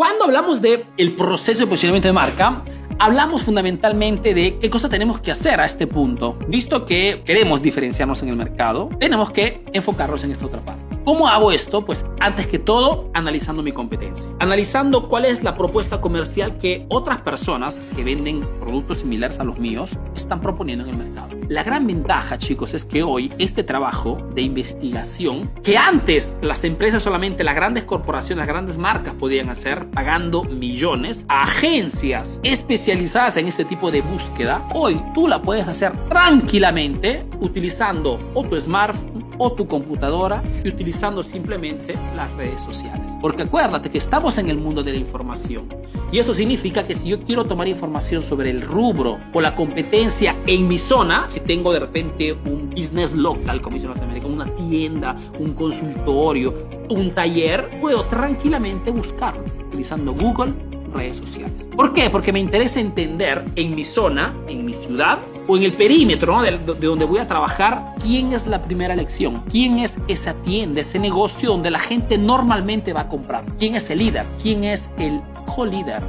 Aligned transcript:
Cuando 0.00 0.24
hablamos 0.24 0.62
de 0.62 0.86
el 0.96 1.12
proceso 1.12 1.60
de 1.60 1.66
posicionamiento 1.66 2.08
de 2.08 2.14
marca, 2.14 2.64
hablamos 2.98 3.42
fundamentalmente 3.42 4.32
de 4.32 4.58
qué 4.58 4.70
cosa 4.70 4.88
tenemos 4.88 5.20
que 5.20 5.30
hacer 5.30 5.60
a 5.60 5.66
este 5.66 5.86
punto. 5.86 6.38
Visto 6.48 6.86
que 6.86 7.20
queremos 7.22 7.60
diferenciarnos 7.60 8.22
en 8.22 8.30
el 8.30 8.36
mercado, 8.36 8.88
tenemos 8.98 9.30
que 9.30 9.62
enfocarnos 9.74 10.24
en 10.24 10.30
esta 10.30 10.46
otra 10.46 10.64
parte. 10.64 10.79
¿Cómo 11.04 11.28
hago 11.28 11.50
esto? 11.50 11.84
Pues 11.84 12.04
antes 12.20 12.46
que 12.46 12.58
todo, 12.58 13.10
analizando 13.14 13.62
mi 13.62 13.72
competencia. 13.72 14.30
Analizando 14.38 15.08
cuál 15.08 15.24
es 15.24 15.42
la 15.42 15.56
propuesta 15.56 16.00
comercial 16.00 16.58
que 16.58 16.84
otras 16.90 17.22
personas 17.22 17.82
que 17.96 18.04
venden 18.04 18.46
productos 18.60 18.98
similares 18.98 19.38
a 19.40 19.44
los 19.44 19.58
míos 19.58 19.90
están 20.14 20.40
proponiendo 20.40 20.84
en 20.84 20.90
el 20.90 20.96
mercado. 20.98 21.36
La 21.48 21.64
gran 21.64 21.86
ventaja, 21.86 22.36
chicos, 22.36 22.74
es 22.74 22.84
que 22.84 23.02
hoy 23.02 23.32
este 23.38 23.64
trabajo 23.64 24.18
de 24.34 24.42
investigación, 24.42 25.50
que 25.62 25.78
antes 25.78 26.36
las 26.42 26.64
empresas 26.64 27.02
solamente, 27.02 27.44
las 27.44 27.56
grandes 27.56 27.84
corporaciones, 27.84 28.38
las 28.38 28.48
grandes 28.48 28.76
marcas 28.76 29.14
podían 29.14 29.48
hacer 29.48 29.90
pagando 29.90 30.44
millones 30.44 31.24
a 31.28 31.44
agencias 31.44 32.40
especializadas 32.42 33.38
en 33.38 33.48
este 33.48 33.64
tipo 33.64 33.90
de 33.90 34.02
búsqueda, 34.02 34.68
hoy 34.74 35.02
tú 35.14 35.26
la 35.26 35.40
puedes 35.40 35.66
hacer 35.66 35.92
tranquilamente 36.08 37.26
utilizando 37.40 38.18
o 38.34 38.44
tu 38.44 38.60
smartphone 38.60 39.29
o 39.40 39.52
tu 39.52 39.66
computadora 39.66 40.42
y 40.62 40.68
utilizando 40.68 41.22
simplemente 41.22 41.98
las 42.14 42.30
redes 42.34 42.62
sociales. 42.62 43.10
Porque 43.22 43.44
acuérdate 43.44 43.90
que 43.90 43.96
estamos 43.96 44.36
en 44.36 44.50
el 44.50 44.58
mundo 44.58 44.82
de 44.82 44.92
la 44.92 44.98
información. 44.98 45.66
Y 46.12 46.18
eso 46.18 46.34
significa 46.34 46.86
que 46.86 46.94
si 46.94 47.08
yo 47.08 47.18
quiero 47.18 47.44
tomar 47.44 47.66
información 47.66 48.22
sobre 48.22 48.50
el 48.50 48.60
rubro 48.60 49.18
o 49.32 49.40
la 49.40 49.56
competencia 49.56 50.36
en 50.46 50.68
mi 50.68 50.78
zona, 50.78 51.24
si 51.28 51.40
tengo 51.40 51.72
de 51.72 51.80
repente 51.80 52.32
un 52.32 52.68
business 52.68 53.14
local, 53.14 53.62
como 53.62 53.76
dicen 53.76 53.90
los 53.90 54.00
americanos, 54.00 54.34
una 54.34 54.46
tienda, 54.68 55.16
un 55.38 55.54
consultorio, 55.54 56.68
un 56.90 57.12
taller, 57.12 57.70
puedo 57.80 58.04
tranquilamente 58.06 58.90
buscarlo 58.90 59.44
utilizando 59.66 60.12
Google, 60.12 60.52
redes 60.92 61.16
sociales. 61.16 61.52
¿Por 61.74 61.94
qué? 61.94 62.10
Porque 62.10 62.32
me 62.32 62.40
interesa 62.40 62.80
entender 62.80 63.44
en 63.56 63.74
mi 63.74 63.84
zona, 63.84 64.34
en 64.48 64.66
mi 64.66 64.74
ciudad, 64.74 65.20
o 65.50 65.56
en 65.56 65.64
el 65.64 65.72
perímetro 65.72 66.40
de, 66.42 66.58
de, 66.58 66.86
donde 66.86 67.04
voy 67.04 67.18
a 67.18 67.26
trabajar, 67.26 67.94
quién 68.00 68.32
es 68.32 68.46
la 68.46 68.62
primera 68.62 68.94
elección, 68.94 69.42
quién 69.50 69.80
es 69.80 69.98
esa 70.06 70.34
tienda, 70.34 70.80
ese 70.80 71.00
negocio 71.00 71.50
donde 71.50 71.72
la 71.72 71.80
gente 71.80 72.18
normalmente 72.18 72.92
va 72.92 73.02
a 73.02 73.08
comprar, 73.08 73.44
quién 73.58 73.74
es 73.74 73.90
el 73.90 73.98
líder, 73.98 74.26
quién 74.40 74.62
es 74.62 74.88
el 74.96 75.20
co-líder 75.46 76.02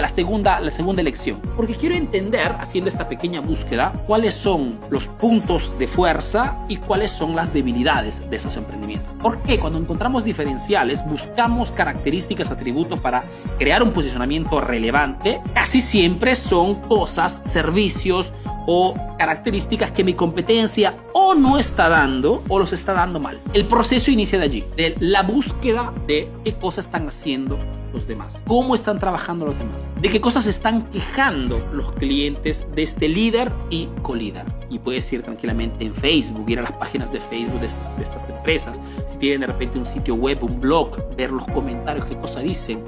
la 0.00 0.08
segunda, 0.08 0.60
la 0.60 0.70
segunda 0.70 1.00
elección. 1.00 1.40
Porque 1.56 1.74
quiero 1.74 1.94
entender, 1.94 2.54
haciendo 2.58 2.88
esta 2.88 3.08
pequeña 3.08 3.40
búsqueda, 3.40 3.92
cuáles 4.06 4.34
son 4.34 4.78
los 4.90 5.06
puntos 5.06 5.70
de 5.78 5.86
fuerza 5.86 6.58
y 6.68 6.76
cuáles 6.76 7.12
son 7.12 7.36
las 7.36 7.52
debilidades 7.52 8.28
de 8.28 8.36
esos 8.36 8.56
emprendimientos. 8.56 9.08
Porque 9.20 9.58
cuando 9.58 9.78
encontramos 9.78 10.24
diferenciales, 10.24 11.04
buscamos 11.06 11.70
características, 11.70 12.50
atributos 12.50 13.00
para 13.00 13.24
crear 13.58 13.82
un 13.82 13.92
posicionamiento 13.92 14.60
relevante. 14.60 15.40
Casi 15.54 15.80
siempre 15.80 16.36
son 16.36 16.76
cosas, 16.76 17.40
servicios 17.44 18.32
o 18.66 18.94
características 19.18 19.92
que 19.92 20.04
mi 20.04 20.14
competencia 20.14 20.94
o 21.12 21.34
no 21.34 21.58
está 21.58 21.88
dando 21.88 22.42
o 22.48 22.58
los 22.58 22.72
está 22.72 22.92
dando 22.92 23.20
mal. 23.20 23.40
El 23.52 23.66
proceso 23.66 24.10
inicia 24.10 24.38
de 24.38 24.44
allí, 24.44 24.64
de 24.76 24.96
la 25.00 25.22
búsqueda 25.22 25.92
de 26.06 26.30
qué 26.44 26.54
cosas 26.54 26.86
están 26.86 27.08
haciendo 27.08 27.58
los 27.92 28.06
demás, 28.06 28.42
cómo 28.46 28.74
están 28.74 28.98
trabajando 28.98 29.46
los 29.46 29.58
demás, 29.58 29.90
de 30.00 30.10
qué 30.10 30.20
cosas 30.20 30.46
están 30.46 30.90
quejando 30.90 31.58
los 31.72 31.92
clientes 31.92 32.66
de 32.74 32.82
este 32.82 33.08
líder 33.08 33.50
y 33.70 33.86
colíder. 34.02 34.44
Y 34.68 34.80
puedes 34.80 35.10
ir 35.12 35.22
tranquilamente 35.22 35.84
en 35.84 35.94
Facebook, 35.94 36.44
ir 36.48 36.58
a 36.58 36.62
las 36.62 36.72
páginas 36.72 37.12
de 37.12 37.20
Facebook 37.20 37.60
de 37.60 37.66
estas, 37.66 37.96
de 37.96 38.02
estas 38.02 38.28
empresas, 38.28 38.80
si 39.06 39.16
tienen 39.16 39.40
de 39.40 39.46
repente 39.46 39.78
un 39.78 39.86
sitio 39.86 40.14
web, 40.14 40.42
un 40.42 40.60
blog, 40.60 41.16
ver 41.16 41.30
los 41.30 41.46
comentarios, 41.46 42.04
qué 42.04 42.16
cosa 42.18 42.40
dicen 42.40 42.84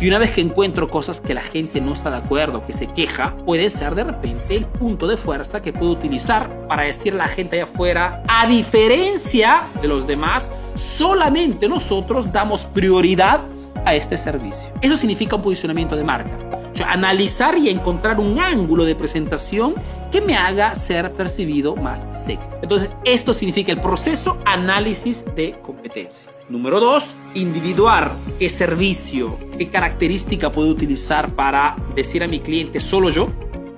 Y 0.00 0.08
una 0.08 0.18
vez 0.18 0.32
que 0.32 0.40
encuentro 0.40 0.88
cosas 0.88 1.20
que 1.20 1.34
la 1.34 1.42
gente 1.42 1.80
no 1.80 1.94
está 1.94 2.10
de 2.10 2.16
acuerdo, 2.16 2.64
que 2.64 2.72
se 2.72 2.88
queja, 2.88 3.36
puede 3.44 3.70
ser 3.70 3.94
de 3.94 4.04
repente 4.04 4.56
el 4.56 4.66
punto 4.66 5.06
de 5.06 5.16
fuerza 5.16 5.62
que 5.62 5.72
puedo 5.72 5.92
utilizar 5.92 6.66
para 6.66 6.82
decirle 6.82 7.20
a 7.20 7.26
la 7.26 7.32
gente 7.32 7.56
allá 7.56 7.64
afuera, 7.64 8.22
a 8.28 8.46
diferencia 8.46 9.64
de 9.80 9.88
los 9.88 10.06
demás, 10.06 10.50
solamente 10.74 11.68
nosotros 11.68 12.32
damos 12.32 12.66
prioridad 12.66 13.42
a 13.84 13.94
este 13.94 14.16
servicio. 14.16 14.72
Eso 14.80 14.96
significa 14.96 15.36
un 15.36 15.42
posicionamiento 15.42 15.96
de 15.96 16.04
marca. 16.04 16.38
O 16.72 16.76
sea, 16.76 16.90
analizar 16.90 17.58
y 17.58 17.68
encontrar 17.68 18.18
un 18.18 18.40
ángulo 18.40 18.84
de 18.84 18.94
presentación 18.94 19.74
que 20.10 20.22
me 20.22 20.36
haga 20.36 20.74
ser 20.74 21.12
percibido 21.12 21.76
más 21.76 22.06
sexy. 22.12 22.48
Entonces, 22.62 22.90
esto 23.04 23.34
significa 23.34 23.72
el 23.72 23.80
proceso 23.80 24.38
análisis 24.46 25.24
de 25.36 25.58
competencia. 25.60 26.31
Número 26.48 26.80
dos, 26.80 27.14
individuar 27.34 28.16
qué 28.38 28.50
servicio, 28.50 29.38
qué 29.56 29.68
característica 29.68 30.50
puedo 30.50 30.68
utilizar 30.70 31.30
para 31.30 31.76
decir 31.94 32.22
a 32.24 32.28
mi 32.28 32.40
cliente 32.40 32.80
solo 32.80 33.10
yo 33.10 33.28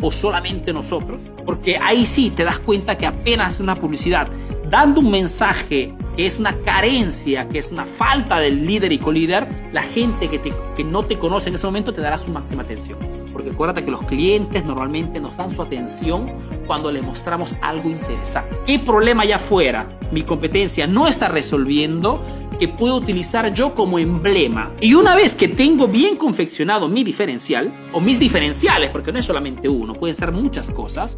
o 0.01 0.11
solamente 0.11 0.73
nosotros. 0.73 1.23
Porque 1.45 1.77
ahí 1.77 2.07
sí 2.07 2.31
te 2.31 2.43
das 2.43 2.59
cuenta 2.59 2.97
que 2.97 3.07
apenas 3.07 3.61
una 3.61 3.75
publicidad 3.77 4.29
dando 4.71 5.01
un 5.01 5.11
mensaje 5.11 5.95
que 6.17 6.27
es 6.27 6.39
una 6.39 6.57
carencia, 6.61 7.49
que 7.49 7.59
es 7.59 7.71
una 7.71 7.85
falta 7.85 8.39
del 8.39 8.67
líder 8.67 8.93
y 8.93 8.99
colíder, 8.99 9.47
la 9.73 9.83
gente 9.83 10.29
que, 10.29 10.39
te, 10.39 10.53
que 10.77 10.85
no 10.85 11.05
te 11.05 11.19
conoce 11.19 11.51
en 11.51 11.57
ese 11.57 11.67
momento 11.67 11.93
te 11.93 12.01
dará 12.01 12.17
su 12.19 12.31
máxima 12.31 12.63
atención. 12.63 12.99
Porque 13.33 13.51
acuérdate 13.51 13.85
que 13.85 13.91
los 13.91 14.03
clientes 14.03 14.65
normalmente 14.65 15.21
nos 15.21 15.37
dan 15.37 15.51
su 15.51 15.61
atención 15.61 16.33
cuando 16.67 16.91
les 16.93 17.03
mostramos 17.03 17.57
algo 17.63 17.91
interesante. 17.91 18.57
¿Qué 18.65 18.79
problema 18.79 19.25
allá 19.25 19.37
afuera 19.37 19.89
mi 20.13 20.23
competencia 20.23 20.87
no 20.87 21.09
está 21.09 21.29
resolviendo 21.29 22.23
que 22.55 22.69
puedo 22.69 22.97
utilizar 22.97 23.53
yo 23.53 23.75
como 23.75 23.99
emblema? 23.99 24.73
Y 24.81 24.95
una 24.95 25.15
vez 25.15 25.35
que 25.35 25.49
tengo 25.49 25.89
bien 25.89 26.17
confeccionado 26.17 26.89
mi 26.89 27.05
diferencial, 27.05 27.73
o 27.93 28.01
mis 28.01 28.19
diferenciales, 28.19 28.91
porque 28.91 29.13
no 29.13 29.19
es 29.19 29.25
solamente 29.25 29.69
uno, 29.69 29.95
pueden 29.95 30.15
ser 30.15 30.33
muchas 30.33 30.71
cosas, 30.71 31.17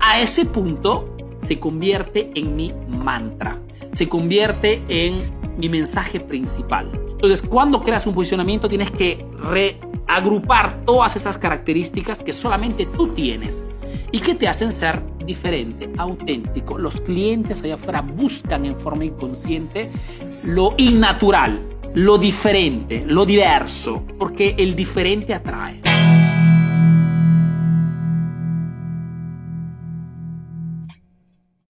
a 0.00 0.20
ese 0.20 0.44
punto 0.44 1.16
se 1.42 1.58
convierte 1.58 2.30
en 2.34 2.56
mi 2.56 2.72
mantra, 2.88 3.58
se 3.92 4.08
convierte 4.08 4.82
en 4.88 5.20
mi 5.56 5.68
mensaje 5.68 6.20
principal. 6.20 6.90
Entonces, 7.10 7.42
cuando 7.42 7.82
creas 7.82 8.06
un 8.06 8.14
posicionamiento 8.14 8.68
tienes 8.68 8.90
que 8.90 9.26
reagrupar 9.50 10.84
todas 10.84 11.16
esas 11.16 11.36
características 11.36 12.22
que 12.22 12.32
solamente 12.32 12.86
tú 12.86 13.08
tienes 13.08 13.64
y 14.12 14.20
que 14.20 14.34
te 14.34 14.46
hacen 14.46 14.72
ser 14.72 15.02
diferente, 15.28 15.88
auténtico. 15.96 16.76
Los 16.76 17.00
clientes 17.02 17.62
allá 17.62 17.74
afuera 17.74 18.00
buscan 18.00 18.64
en 18.64 18.76
forma 18.76 19.04
inconsciente 19.04 19.90
lo 20.42 20.74
innatural, 20.78 21.60
lo 21.94 22.18
diferente, 22.18 23.04
lo 23.06 23.24
diverso, 23.24 24.02
porque 24.18 24.56
el 24.58 24.74
diferente 24.74 25.34
atrae. 25.34 26.07